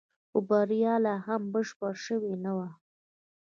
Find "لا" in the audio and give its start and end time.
1.05-1.15